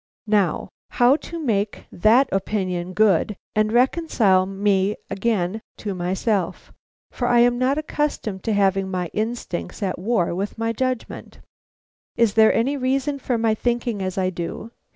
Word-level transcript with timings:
Now, 0.25 0.69
how 0.89 1.15
to 1.17 1.37
make 1.39 1.85
that 1.91 2.27
opinion 2.31 2.93
good, 2.93 3.37
and 3.55 3.71
reconcile 3.71 4.47
me 4.47 4.95
again 5.11 5.61
to 5.77 5.93
myself; 5.93 6.73
for 7.11 7.27
I 7.27 7.41
am 7.41 7.59
not 7.59 7.77
accustomed 7.77 8.43
to 8.45 8.53
have 8.53 8.75
my 8.83 9.11
instincts 9.13 9.83
at 9.83 9.99
war 9.99 10.33
with 10.33 10.57
my 10.57 10.73
judgment. 10.73 11.39
Is 12.15 12.33
there 12.33 12.51
any 12.51 12.77
reason 12.77 13.19
for 13.19 13.37
my 13.37 13.53
thinking 13.53 14.01
as 14.01 14.17
I 14.17 14.31
do? 14.31 14.71